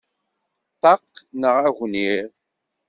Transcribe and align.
Ṭṭaq 0.73 1.05
neɣ 1.39 1.55
agnir? 1.67 2.29